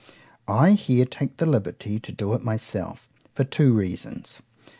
—I 0.47 0.71
here 0.71 1.05
take 1.05 1.37
the 1.37 1.45
liberty 1.45 1.99
to 1.99 2.11
do 2.11 2.33
it 2.33 2.43
myself, 2.43 3.07
for 3.35 3.43
two 3.43 3.71
reasons. 3.71 4.41